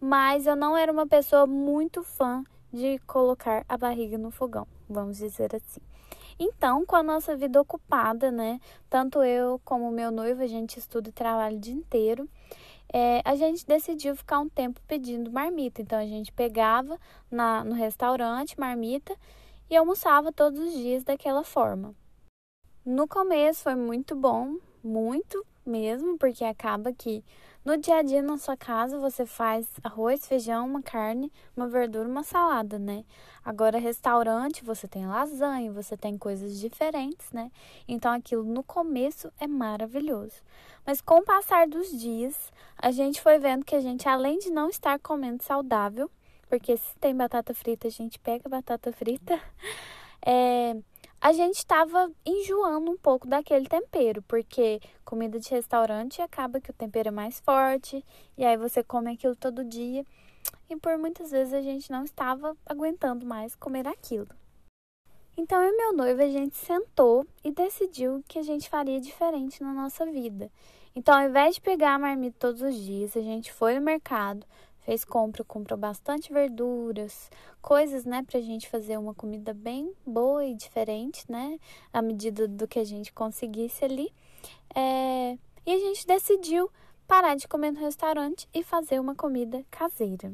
mas 0.00 0.46
eu 0.46 0.54
não 0.54 0.76
era 0.76 0.92
uma 0.92 1.06
pessoa 1.06 1.46
muito 1.46 2.02
fã 2.02 2.44
de 2.72 2.98
colocar 3.06 3.64
a 3.68 3.76
barriga 3.76 4.16
no 4.16 4.30
fogão, 4.30 4.66
vamos 4.88 5.18
dizer 5.18 5.54
assim. 5.54 5.80
Então, 6.38 6.84
com 6.84 6.94
a 6.94 7.02
nossa 7.02 7.34
vida 7.34 7.58
ocupada, 7.58 8.30
né? 8.30 8.60
Tanto 8.90 9.22
eu 9.22 9.58
como 9.64 9.90
meu 9.90 10.10
noivo, 10.10 10.42
a 10.42 10.46
gente 10.46 10.78
estuda 10.78 11.08
e 11.08 11.12
trabalha 11.12 11.56
o 11.56 11.60
dia 11.60 11.72
inteiro. 11.72 12.28
É, 12.92 13.20
a 13.24 13.34
gente 13.34 13.66
decidiu 13.66 14.14
ficar 14.16 14.40
um 14.40 14.48
tempo 14.48 14.80
pedindo 14.86 15.30
marmita. 15.30 15.82
Então, 15.82 15.98
a 15.98 16.06
gente 16.06 16.32
pegava 16.32 16.98
na, 17.30 17.64
no 17.64 17.74
restaurante 17.74 18.58
marmita 18.58 19.16
e 19.68 19.76
almoçava 19.76 20.32
todos 20.32 20.60
os 20.60 20.72
dias 20.72 21.04
daquela 21.04 21.42
forma. 21.44 21.94
No 22.84 23.08
começo 23.08 23.64
foi 23.64 23.74
muito 23.74 24.14
bom, 24.14 24.58
muito 24.82 25.44
mesmo, 25.66 26.16
porque 26.16 26.44
acaba 26.44 26.92
que 26.92 27.24
no 27.66 27.76
dia 27.76 27.96
a 27.96 28.02
dia 28.02 28.22
na 28.22 28.38
sua 28.38 28.56
casa 28.56 28.96
você 28.96 29.26
faz 29.26 29.66
arroz, 29.82 30.24
feijão, 30.24 30.64
uma 30.64 30.80
carne, 30.80 31.32
uma 31.56 31.66
verdura, 31.66 32.08
uma 32.08 32.22
salada, 32.22 32.78
né? 32.78 33.04
Agora 33.44 33.76
restaurante, 33.76 34.64
você 34.64 34.86
tem 34.86 35.04
lasanha, 35.04 35.72
você 35.72 35.96
tem 35.96 36.16
coisas 36.16 36.60
diferentes, 36.60 37.32
né? 37.32 37.50
Então 37.88 38.12
aquilo 38.12 38.44
no 38.44 38.62
começo 38.62 39.32
é 39.40 39.48
maravilhoso. 39.48 40.36
Mas 40.86 41.00
com 41.00 41.18
o 41.18 41.24
passar 41.24 41.66
dos 41.66 41.90
dias, 41.90 42.52
a 42.78 42.92
gente 42.92 43.20
foi 43.20 43.36
vendo 43.40 43.64
que 43.64 43.74
a 43.74 43.80
gente 43.80 44.08
além 44.08 44.38
de 44.38 44.48
não 44.48 44.68
estar 44.68 44.96
comendo 45.00 45.42
saudável, 45.42 46.08
porque 46.48 46.76
se 46.76 46.96
tem 47.00 47.16
batata 47.16 47.52
frita, 47.52 47.88
a 47.88 47.90
gente 47.90 48.16
pega 48.20 48.48
batata 48.48 48.92
frita, 48.92 49.40
é 50.24 50.76
a 51.20 51.32
gente 51.32 51.56
estava 51.56 52.10
enjoando 52.24 52.90
um 52.90 52.96
pouco 52.96 53.26
daquele 53.26 53.68
tempero, 53.68 54.22
porque 54.22 54.80
comida 55.04 55.38
de 55.40 55.50
restaurante 55.50 56.22
acaba 56.22 56.60
que 56.60 56.70
o 56.70 56.74
tempero 56.74 57.08
é 57.08 57.12
mais 57.12 57.40
forte, 57.40 58.04
e 58.36 58.44
aí 58.44 58.56
você 58.56 58.82
come 58.82 59.12
aquilo 59.12 59.34
todo 59.34 59.64
dia, 59.64 60.04
e 60.68 60.76
por 60.76 60.96
muitas 60.98 61.30
vezes 61.30 61.52
a 61.52 61.60
gente 61.62 61.90
não 61.90 62.04
estava 62.04 62.56
aguentando 62.66 63.26
mais 63.26 63.54
comer 63.54 63.86
aquilo. 63.88 64.28
Então 65.36 65.62
eu 65.62 65.72
e 65.72 65.76
meu 65.76 65.92
noivo 65.92 66.22
a 66.22 66.28
gente 66.28 66.56
sentou 66.56 67.26
e 67.44 67.50
decidiu 67.50 68.24
que 68.26 68.38
a 68.38 68.42
gente 68.42 68.68
faria 68.68 69.00
diferente 69.00 69.62
na 69.62 69.72
nossa 69.72 70.06
vida. 70.06 70.50
Então, 70.94 71.14
ao 71.14 71.28
invés 71.28 71.56
de 71.56 71.60
pegar 71.60 71.92
a 71.92 71.98
marmita 71.98 72.36
todos 72.38 72.62
os 72.62 72.74
dias, 72.74 73.14
a 73.14 73.20
gente 73.20 73.52
foi 73.52 73.74
no 73.74 73.82
mercado, 73.82 74.46
fez 74.86 75.04
compra, 75.04 75.42
comprou 75.42 75.76
bastante 75.76 76.32
verduras, 76.32 77.28
coisas, 77.60 78.04
né, 78.04 78.22
pra 78.22 78.40
gente 78.40 78.70
fazer 78.70 78.96
uma 78.96 79.12
comida 79.12 79.52
bem 79.52 79.92
boa 80.06 80.44
e 80.46 80.54
diferente, 80.54 81.24
né, 81.28 81.58
à 81.92 82.00
medida 82.00 82.46
do 82.46 82.68
que 82.68 82.78
a 82.78 82.84
gente 82.84 83.12
conseguisse 83.12 83.84
ali. 83.84 84.12
É... 84.72 85.36
E 85.66 85.72
a 85.72 85.78
gente 85.80 86.06
decidiu 86.06 86.70
parar 87.08 87.34
de 87.34 87.48
comer 87.48 87.72
no 87.72 87.80
restaurante 87.80 88.48
e 88.54 88.62
fazer 88.62 89.00
uma 89.00 89.16
comida 89.16 89.64
caseira. 89.68 90.32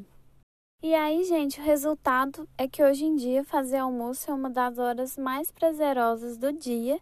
E 0.83 0.93
aí, 0.93 1.23
gente, 1.23 1.59
o 1.59 1.63
resultado 1.63 2.47
é 2.55 2.67
que 2.67 2.83
hoje 2.83 3.05
em 3.05 3.15
dia 3.15 3.43
fazer 3.43 3.77
almoço 3.77 4.29
é 4.29 4.33
uma 4.33 4.51
das 4.51 4.77
horas 4.77 5.17
mais 5.17 5.49
prazerosas 5.49 6.37
do 6.37 6.53
dia, 6.53 6.99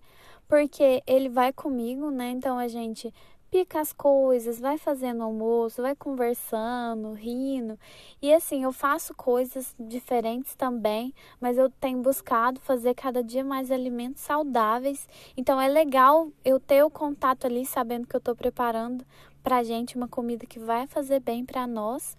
porque 0.48 1.04
ele 1.06 1.28
vai 1.28 1.52
comigo, 1.52 2.10
né? 2.12 2.30
Então 2.30 2.58
a 2.58 2.70
gente 2.70 3.14
pica 3.52 3.82
as 3.82 3.92
coisas, 3.92 4.62
vai 4.62 4.78
fazendo 4.78 5.22
almoço, 5.22 5.82
vai 5.82 5.94
conversando, 5.94 7.12
rindo. 7.12 7.78
E 8.22 8.34
assim, 8.34 8.64
eu 8.64 8.72
faço 8.72 9.14
coisas 9.14 9.76
diferentes 9.78 10.56
também, 10.56 11.14
mas 11.40 11.58
eu 11.58 11.70
tenho 11.70 12.02
buscado 12.02 12.62
fazer 12.62 12.96
cada 12.96 13.22
dia 13.22 13.44
mais 13.44 13.70
alimentos 13.70 14.22
saudáveis. 14.22 15.08
Então 15.36 15.60
é 15.60 15.68
legal 15.68 16.32
eu 16.46 16.62
ter 16.62 16.82
o 16.84 16.90
contato 16.90 17.46
ali, 17.46 17.66
sabendo 17.66 18.08
que 18.08 18.16
eu 18.16 18.20
estou 18.20 18.36
preparando 18.36 19.06
pra 19.44 19.64
gente 19.64 19.98
uma 19.98 20.08
comida 20.08 20.46
que 20.46 20.58
vai 20.58 20.88
fazer 20.88 21.20
bem 21.20 21.44
para 21.44 21.68
nós. 21.68 22.16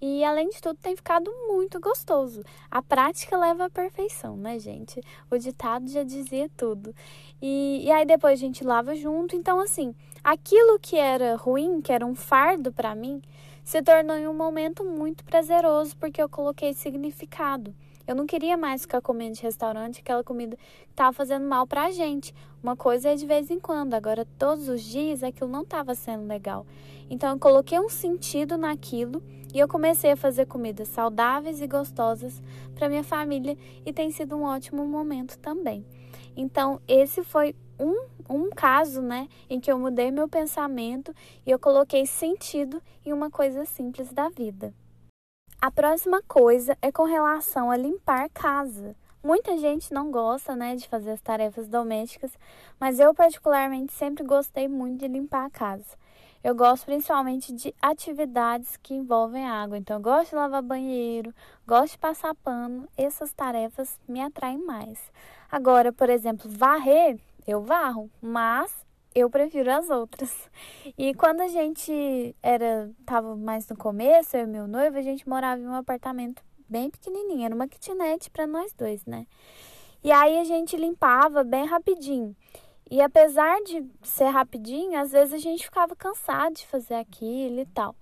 E 0.00 0.24
além 0.24 0.48
de 0.48 0.60
tudo, 0.62 0.78
tem 0.80 0.96
ficado 0.96 1.30
muito 1.46 1.78
gostoso. 1.78 2.42
A 2.70 2.80
prática 2.80 3.36
leva 3.36 3.66
à 3.66 3.70
perfeição, 3.70 4.36
né, 4.36 4.58
gente? 4.58 5.00
O 5.30 5.36
ditado 5.36 5.88
já 5.88 6.02
dizia 6.02 6.50
tudo. 6.56 6.94
E, 7.40 7.82
e 7.84 7.90
aí 7.90 8.06
depois 8.06 8.34
a 8.34 8.40
gente 8.40 8.64
lava 8.64 8.94
junto. 8.94 9.36
Então, 9.36 9.60
assim, 9.60 9.94
aquilo 10.24 10.78
que 10.78 10.96
era 10.96 11.36
ruim, 11.36 11.82
que 11.82 11.92
era 11.92 12.06
um 12.06 12.14
fardo 12.14 12.72
para 12.72 12.94
mim, 12.94 13.20
se 13.62 13.82
tornou 13.82 14.16
em 14.16 14.26
um 14.26 14.34
momento 14.34 14.82
muito 14.84 15.22
prazeroso 15.22 15.94
porque 15.96 16.22
eu 16.22 16.28
coloquei 16.28 16.72
significado. 16.72 17.74
Eu 18.06 18.16
não 18.16 18.26
queria 18.26 18.56
mais 18.56 18.82
ficar 18.82 19.00
comendo 19.00 19.36
de 19.36 19.42
restaurante 19.42 20.00
aquela 20.00 20.24
comida 20.24 20.56
que 20.56 20.90
estava 20.90 21.12
fazendo 21.12 21.46
mal 21.46 21.66
para 21.66 21.84
a 21.84 21.90
gente. 21.92 22.34
Uma 22.62 22.74
coisa 22.74 23.10
é 23.10 23.14
de 23.14 23.24
vez 23.24 23.50
em 23.50 23.60
quando, 23.60 23.94
agora 23.94 24.26
todos 24.38 24.68
os 24.68 24.82
dias 24.82 25.22
aquilo 25.22 25.48
não 25.48 25.62
estava 25.62 25.94
sendo 25.94 26.26
legal. 26.26 26.66
Então 27.08 27.30
eu 27.30 27.38
coloquei 27.38 27.78
um 27.78 27.88
sentido 27.88 28.58
naquilo 28.58 29.22
e 29.54 29.58
eu 29.58 29.68
comecei 29.68 30.12
a 30.12 30.16
fazer 30.16 30.46
comidas 30.46 30.88
saudáveis 30.88 31.60
e 31.60 31.66
gostosas 31.66 32.42
para 32.74 32.88
minha 32.88 33.04
família 33.04 33.56
e 33.84 33.92
tem 33.92 34.10
sido 34.10 34.36
um 34.36 34.44
ótimo 34.44 34.84
momento 34.86 35.38
também. 35.38 35.84
Então, 36.36 36.80
esse 36.86 37.22
foi 37.22 37.54
um, 37.78 38.06
um 38.28 38.50
caso, 38.50 39.02
né, 39.02 39.28
em 39.48 39.58
que 39.58 39.70
eu 39.70 39.78
mudei 39.78 40.10
meu 40.10 40.28
pensamento 40.28 41.14
e 41.44 41.50
eu 41.50 41.58
coloquei 41.58 42.06
sentido 42.06 42.82
em 43.04 43.12
uma 43.12 43.30
coisa 43.30 43.64
simples 43.64 44.12
da 44.12 44.28
vida. 44.28 44.72
A 45.60 45.70
próxima 45.70 46.22
coisa 46.26 46.76
é 46.80 46.90
com 46.90 47.04
relação 47.04 47.70
a 47.70 47.76
limpar 47.76 48.30
casa. 48.30 48.96
Muita 49.22 49.58
gente 49.58 49.92
não 49.92 50.10
gosta, 50.10 50.56
né, 50.56 50.74
de 50.74 50.88
fazer 50.88 51.10
as 51.10 51.20
tarefas 51.20 51.68
domésticas, 51.68 52.32
mas 52.78 52.98
eu 52.98 53.14
particularmente 53.14 53.92
sempre 53.92 54.24
gostei 54.24 54.66
muito 54.66 55.00
de 55.00 55.08
limpar 55.08 55.44
a 55.44 55.50
casa. 55.50 55.99
Eu 56.42 56.54
gosto 56.54 56.86
principalmente 56.86 57.52
de 57.52 57.74
atividades 57.82 58.76
que 58.78 58.94
envolvem 58.94 59.46
água. 59.46 59.76
Então, 59.76 59.96
eu 59.96 60.02
gosto 60.02 60.30
de 60.30 60.36
lavar 60.36 60.62
banheiro, 60.62 61.34
gosto 61.66 61.92
de 61.92 61.98
passar 61.98 62.34
pano. 62.36 62.88
Essas 62.96 63.32
tarefas 63.32 64.00
me 64.08 64.22
atraem 64.22 64.58
mais. 64.58 64.98
Agora, 65.52 65.92
por 65.92 66.08
exemplo, 66.08 66.50
varrer, 66.50 67.18
eu 67.46 67.62
varro, 67.62 68.10
mas 68.22 68.74
eu 69.14 69.28
prefiro 69.28 69.70
as 69.70 69.90
outras. 69.90 70.32
E 70.96 71.12
quando 71.14 71.40
a 71.42 71.48
gente 71.48 72.34
era 72.42 72.90
tava 73.04 73.36
mais 73.36 73.68
no 73.68 73.76
começo, 73.76 74.36
eu 74.36 74.44
e 74.44 74.46
meu 74.46 74.66
noivo, 74.66 74.96
a 74.96 75.02
gente 75.02 75.28
morava 75.28 75.60
em 75.60 75.66
um 75.66 75.74
apartamento 75.74 76.42
bem 76.68 76.88
pequenininho, 76.88 77.44
era 77.44 77.54
uma 77.54 77.66
kitnet 77.66 78.30
para 78.30 78.46
nós 78.46 78.72
dois, 78.72 79.04
né? 79.04 79.26
E 80.02 80.10
aí 80.10 80.38
a 80.38 80.44
gente 80.44 80.76
limpava 80.76 81.44
bem 81.44 81.66
rapidinho. 81.66 82.34
E 82.90 83.00
apesar 83.00 83.62
de 83.62 83.88
ser 84.02 84.26
rapidinho, 84.26 84.98
às 84.98 85.12
vezes 85.12 85.32
a 85.32 85.38
gente 85.38 85.64
ficava 85.64 85.94
cansado 85.94 86.54
de 86.54 86.66
fazer 86.66 86.94
aquilo 86.94 87.60
e 87.60 87.66
tal. 87.66 87.94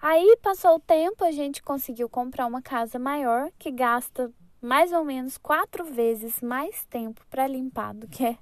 Aí 0.00 0.36
passou 0.42 0.76
o 0.76 0.80
tempo, 0.80 1.24
a 1.24 1.32
gente 1.32 1.62
conseguiu 1.62 2.08
comprar 2.08 2.46
uma 2.46 2.60
casa 2.60 2.98
maior 2.98 3.50
que 3.58 3.70
gasta 3.70 4.30
mais 4.60 4.92
ou 4.92 5.04
menos 5.04 5.38
quatro 5.38 5.84
vezes 5.84 6.42
mais 6.42 6.84
tempo 6.86 7.24
para 7.30 7.46
limpar 7.46 7.94
do 7.94 8.06
que 8.06 8.36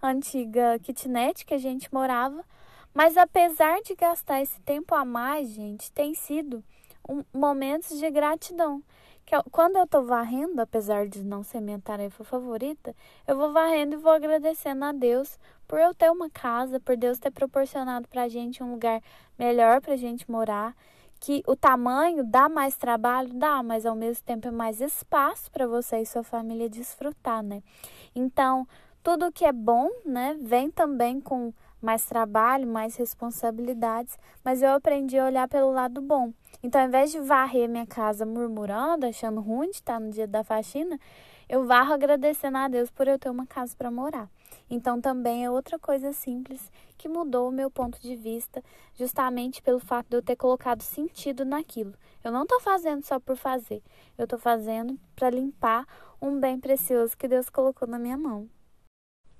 a 0.00 0.08
antiga 0.08 0.78
kitnet 0.78 1.44
que 1.44 1.54
a 1.54 1.58
gente 1.58 1.92
morava. 1.92 2.42
Mas 2.94 3.16
apesar 3.18 3.82
de 3.82 3.94
gastar 3.94 4.40
esse 4.40 4.58
tempo 4.62 4.94
a 4.94 5.04
mais, 5.04 5.50
gente, 5.50 5.92
tem 5.92 6.14
sido 6.14 6.64
um, 7.06 7.22
momentos 7.32 7.98
de 7.98 8.10
gratidão 8.10 8.82
que 9.26 9.34
eu, 9.34 9.42
quando 9.50 9.76
eu 9.76 9.86
tô 9.88 10.02
varrendo, 10.02 10.62
apesar 10.62 11.08
de 11.08 11.22
não 11.24 11.42
ser 11.42 11.60
minha 11.60 11.80
tarefa 11.80 12.22
favorita, 12.22 12.94
eu 13.26 13.36
vou 13.36 13.52
varrendo 13.52 13.94
e 13.94 13.98
vou 13.98 14.12
agradecendo 14.12 14.84
a 14.84 14.92
Deus 14.92 15.36
por 15.66 15.80
eu 15.80 15.92
ter 15.92 16.10
uma 16.12 16.30
casa, 16.30 16.78
por 16.78 16.96
Deus 16.96 17.18
ter 17.18 17.32
proporcionado 17.32 18.06
pra 18.06 18.28
gente 18.28 18.62
um 18.62 18.70
lugar 18.70 19.02
melhor 19.36 19.80
pra 19.80 19.96
gente 19.96 20.30
morar, 20.30 20.76
que 21.18 21.42
o 21.44 21.56
tamanho 21.56 22.22
dá 22.24 22.48
mais 22.48 22.76
trabalho, 22.76 23.34
dá, 23.34 23.64
mas 23.64 23.84
ao 23.84 23.96
mesmo 23.96 24.24
tempo 24.24 24.46
é 24.46 24.50
mais 24.52 24.80
espaço 24.80 25.50
para 25.50 25.66
você 25.66 25.98
e 25.98 26.06
sua 26.06 26.22
família 26.22 26.68
desfrutar, 26.68 27.42
né? 27.42 27.62
Então, 28.14 28.66
tudo 29.02 29.32
que 29.32 29.44
é 29.44 29.52
bom, 29.52 29.90
né, 30.04 30.36
vem 30.40 30.70
também 30.70 31.20
com 31.20 31.52
mais 31.82 32.04
trabalho, 32.04 32.66
mais 32.66 32.96
responsabilidades, 32.96 34.16
mas 34.44 34.62
eu 34.62 34.70
aprendi 34.70 35.18
a 35.18 35.26
olhar 35.26 35.48
pelo 35.48 35.72
lado 35.72 36.00
bom. 36.00 36.32
Então, 36.66 36.80
ao 36.80 36.88
invés 36.88 37.12
de 37.12 37.20
varrer 37.20 37.68
minha 37.68 37.86
casa 37.86 38.26
murmurando, 38.26 39.06
achando 39.06 39.40
ruim 39.40 39.70
de 39.70 39.76
estar 39.76 40.00
no 40.00 40.10
dia 40.10 40.26
da 40.26 40.42
faxina, 40.42 40.98
eu 41.48 41.64
varro 41.64 41.94
agradecendo 41.94 42.58
a 42.58 42.66
Deus 42.66 42.90
por 42.90 43.06
eu 43.06 43.16
ter 43.16 43.30
uma 43.30 43.46
casa 43.46 43.72
para 43.78 43.88
morar. 43.88 44.28
Então, 44.68 45.00
também 45.00 45.44
é 45.44 45.48
outra 45.48 45.78
coisa 45.78 46.12
simples 46.12 46.72
que 46.98 47.08
mudou 47.08 47.48
o 47.48 47.52
meu 47.52 47.70
ponto 47.70 48.00
de 48.00 48.16
vista, 48.16 48.64
justamente 48.96 49.62
pelo 49.62 49.78
fato 49.78 50.08
de 50.08 50.16
eu 50.16 50.22
ter 50.22 50.34
colocado 50.34 50.82
sentido 50.82 51.44
naquilo. 51.44 51.94
Eu 52.24 52.32
não 52.32 52.42
estou 52.42 52.58
fazendo 52.58 53.04
só 53.04 53.20
por 53.20 53.36
fazer, 53.36 53.80
eu 54.18 54.24
estou 54.24 54.36
fazendo 54.36 54.98
para 55.14 55.30
limpar 55.30 55.86
um 56.20 56.40
bem 56.40 56.58
precioso 56.58 57.16
que 57.16 57.28
Deus 57.28 57.48
colocou 57.48 57.86
na 57.86 57.96
minha 57.96 58.18
mão. 58.18 58.50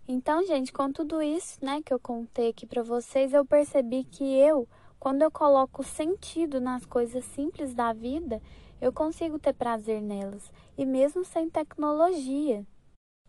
Então, 0.07 0.47
gente, 0.47 0.73
com 0.73 0.93
tudo 0.93 1.21
isso, 1.21 1.59
né, 1.61 1.83
que 1.85 1.93
eu 1.93 1.99
contei 1.99 2.51
aqui 2.51 2.65
para 2.65 2.85
vocês, 2.85 3.33
eu 3.33 3.45
percebi 3.45 4.05
que 4.05 4.23
eu, 4.23 4.69
quando 5.07 5.23
eu 5.23 5.31
coloco 5.31 5.85
sentido 5.85 6.61
nas 6.61 6.85
coisas 6.85 7.25
simples 7.27 7.73
da 7.73 7.93
vida, 7.93 8.43
eu 8.81 8.93
consigo 8.93 9.39
ter 9.39 9.53
prazer 9.53 10.03
nelas, 10.03 10.51
e 10.77 10.85
mesmo 10.85 11.25
sem 11.25 11.49
tecnologia. 11.49 12.67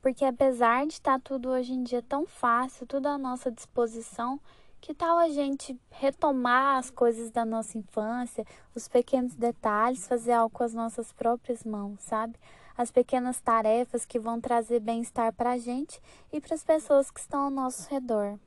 Porque 0.01 0.25
apesar 0.25 0.87
de 0.87 0.93
estar 0.93 1.19
tá 1.19 1.21
tudo 1.23 1.49
hoje 1.49 1.73
em 1.73 1.83
dia 1.83 2.01
tão 2.01 2.25
fácil, 2.25 2.87
tudo 2.87 3.05
à 3.05 3.15
nossa 3.15 3.51
disposição, 3.51 4.39
que 4.81 4.91
tal 4.91 5.19
a 5.19 5.29
gente 5.29 5.79
retomar 5.91 6.79
as 6.79 6.89
coisas 6.89 7.29
da 7.29 7.45
nossa 7.45 7.77
infância, 7.77 8.43
os 8.73 8.87
pequenos 8.87 9.35
detalhes, 9.35 10.07
fazer 10.07 10.31
algo 10.31 10.49
com 10.49 10.63
as 10.63 10.73
nossas 10.73 11.13
próprias 11.13 11.63
mãos, 11.63 12.01
sabe? 12.01 12.39
As 12.75 12.89
pequenas 12.89 13.39
tarefas 13.39 14.03
que 14.03 14.17
vão 14.17 14.41
trazer 14.41 14.79
bem-estar 14.79 15.31
para 15.31 15.51
a 15.51 15.57
gente 15.59 16.01
e 16.33 16.41
para 16.41 16.55
as 16.55 16.63
pessoas 16.63 17.11
que 17.11 17.19
estão 17.19 17.41
ao 17.41 17.51
nosso 17.51 17.87
redor. 17.87 18.39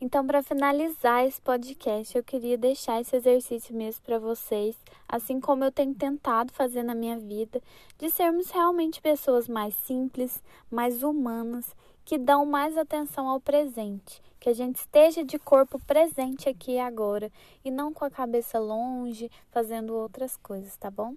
Então, 0.00 0.24
para 0.24 0.44
finalizar 0.44 1.26
esse 1.26 1.40
podcast, 1.40 2.16
eu 2.16 2.22
queria 2.22 2.56
deixar 2.56 3.00
esse 3.00 3.16
exercício 3.16 3.74
mesmo 3.74 4.00
para 4.04 4.16
vocês, 4.16 4.76
assim 5.08 5.40
como 5.40 5.64
eu 5.64 5.72
tenho 5.72 5.92
tentado 5.92 6.52
fazer 6.52 6.84
na 6.84 6.94
minha 6.94 7.18
vida, 7.18 7.60
de 7.98 8.08
sermos 8.08 8.48
realmente 8.52 9.00
pessoas 9.00 9.48
mais 9.48 9.74
simples, 9.74 10.40
mais 10.70 11.02
humanas, 11.02 11.74
que 12.04 12.16
dão 12.16 12.46
mais 12.46 12.78
atenção 12.78 13.28
ao 13.28 13.40
presente, 13.40 14.22
que 14.38 14.48
a 14.48 14.54
gente 14.54 14.76
esteja 14.76 15.24
de 15.24 15.36
corpo 15.36 15.80
presente 15.84 16.48
aqui 16.48 16.74
e 16.74 16.78
agora 16.78 17.30
e 17.64 17.70
não 17.70 17.92
com 17.92 18.04
a 18.04 18.10
cabeça 18.10 18.56
longe, 18.60 19.28
fazendo 19.50 19.96
outras 19.96 20.36
coisas, 20.36 20.76
tá 20.76 20.92
bom? 20.92 21.16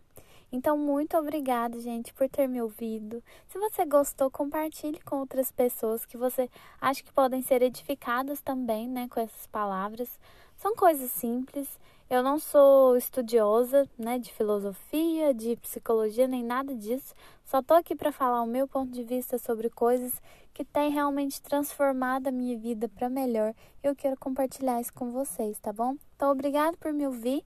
Então, 0.51 0.77
muito 0.77 1.15
obrigada, 1.15 1.79
gente, 1.79 2.13
por 2.13 2.27
ter 2.27 2.45
me 2.45 2.61
ouvido. 2.61 3.23
Se 3.47 3.57
você 3.57 3.85
gostou, 3.85 4.29
compartilhe 4.29 4.99
com 4.99 5.17
outras 5.17 5.49
pessoas 5.49 6.05
que 6.05 6.17
você 6.17 6.49
acha 6.79 7.01
que 7.01 7.13
podem 7.13 7.41
ser 7.41 7.61
edificadas 7.61 8.41
também, 8.41 8.87
né, 8.87 9.07
com 9.09 9.21
essas 9.21 9.47
palavras. 9.47 10.19
São 10.57 10.75
coisas 10.75 11.09
simples. 11.09 11.79
Eu 12.09 12.21
não 12.21 12.37
sou 12.37 12.97
estudiosa, 12.97 13.89
né, 13.97 14.19
de 14.19 14.33
filosofia, 14.33 15.33
de 15.33 15.55
psicologia, 15.55 16.27
nem 16.27 16.43
nada 16.43 16.75
disso. 16.75 17.15
Só 17.45 17.61
tô 17.61 17.73
aqui 17.73 17.95
para 17.95 18.11
falar 18.11 18.41
o 18.41 18.45
meu 18.45 18.67
ponto 18.67 18.91
de 18.91 19.03
vista 19.03 19.37
sobre 19.37 19.69
coisas 19.69 20.21
que 20.53 20.65
têm 20.65 20.91
realmente 20.91 21.41
transformado 21.41 22.27
a 22.27 22.31
minha 22.31 22.57
vida 22.57 22.89
para 22.89 23.07
melhor. 23.07 23.53
Eu 23.81 23.95
quero 23.95 24.17
compartilhar 24.17 24.81
isso 24.81 24.93
com 24.93 25.11
vocês, 25.11 25.57
tá 25.59 25.71
bom? 25.71 25.95
Então, 26.17 26.29
obrigado 26.29 26.77
por 26.77 26.91
me 26.91 27.07
ouvir. 27.07 27.45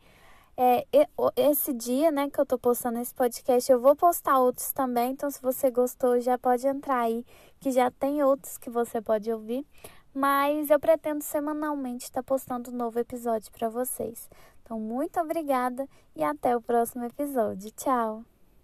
É, 0.58 0.86
esse 1.36 1.74
dia, 1.74 2.12
né, 2.12 2.30
que 2.30 2.40
eu 2.40 2.46
tô 2.46 2.58
postando 2.58 3.00
esse 3.00 3.14
podcast, 3.14 3.70
eu 3.70 3.80
vou 3.80 3.96
postar 3.96 4.40
outros 4.40 4.72
também. 4.72 5.12
Então, 5.12 5.30
se 5.30 5.42
você 5.42 5.70
gostou, 5.70 6.20
já 6.20 6.38
pode 6.38 6.66
entrar 6.66 7.02
aí, 7.02 7.26
que 7.60 7.72
já 7.72 7.92
tem 7.92 8.24
outros 8.24 8.58
que 8.58 8.70
você 8.70 9.02
pode 9.02 9.32
ouvir. 9.32 9.66
Mas 10.14 10.70
eu 10.70 10.80
pretendo 10.80 11.22
semanalmente 11.22 12.06
estar 12.06 12.24
tá 12.24 12.24
postando 12.24 12.72
um 12.72 12.76
novo 12.76 12.98
episódio 13.00 13.52
para 13.52 13.68
vocês. 13.68 14.30
Então, 14.64 14.80
muito 14.80 15.20
obrigada 15.20 15.88
e 16.16 16.24
até 16.24 16.56
o 16.56 16.62
próximo 16.62 17.04
episódio. 17.04 17.70
Tchau! 17.72 18.35